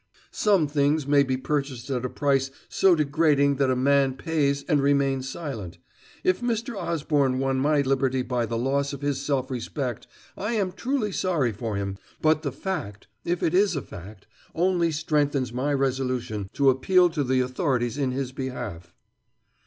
"Some 0.31 0.67
things 0.67 1.05
may 1.05 1.21
be 1.21 1.37
purchased 1.37 1.91
at 1.91 2.03
a 2.03 2.09
price 2.09 2.49
so 2.67 2.95
degrading 2.95 3.57
that 3.57 3.69
a 3.69 3.75
man 3.75 4.15
pays 4.15 4.63
and 4.63 4.81
remains 4.81 5.29
silent. 5.29 5.77
If 6.23 6.41
Mr. 6.41 6.75
Osborne 6.75 7.37
won 7.37 7.59
my 7.59 7.81
liberty 7.81 8.23
by 8.23 8.47
the 8.47 8.57
loss 8.57 8.93
of 8.93 9.03
his 9.03 9.21
self 9.23 9.51
respect 9.51 10.07
I 10.35 10.53
am 10.53 10.71
truly 10.71 11.11
sorry 11.11 11.51
for 11.51 11.75
him, 11.75 11.99
but 12.19 12.41
the 12.41 12.51
fact, 12.51 13.05
if 13.25 13.43
it 13.43 13.53
is 13.53 13.75
a 13.75 13.81
fact, 13.83 14.25
only 14.55 14.91
strengthens 14.91 15.53
my 15.53 15.71
resolution 15.71 16.49
to 16.53 16.71
appeal 16.71 17.11
to 17.11 17.23
the 17.23 17.41
authorities 17.41 17.99
in 17.99 18.09
his 18.09 18.31
behalf." 18.31 18.95